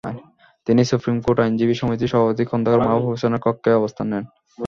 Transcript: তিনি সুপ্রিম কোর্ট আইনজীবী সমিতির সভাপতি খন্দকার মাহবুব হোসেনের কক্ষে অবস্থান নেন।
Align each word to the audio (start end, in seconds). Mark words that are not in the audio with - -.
তিনি 0.67 0.81
সুপ্রিম 0.91 1.17
কোর্ট 1.25 1.37
আইনজীবী 1.43 1.75
সমিতির 1.81 2.11
সভাপতি 2.13 2.43
খন্দকার 2.49 2.81
মাহবুব 2.85 3.09
হোসেনের 3.11 3.43
কক্ষে 3.45 3.71
অবস্থান 3.79 4.07
নেন। 4.11 4.23